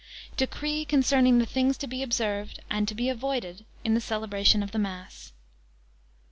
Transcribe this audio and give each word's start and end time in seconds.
DECREE 0.35 0.85
CONCERNING 0.85 1.37
THE 1.37 1.45
THINGS 1.45 1.77
TO 1.77 1.85
BE 1.85 2.01
OBSERVED, 2.01 2.61
AND 2.71 2.87
TO 2.87 2.95
BE 2.95 3.07
AVOIDED, 3.09 3.65
IN 3.83 3.93
THE 3.93 4.01
CELEBRATION 4.01 4.63
OF 4.63 4.73
MASS. 4.73 5.31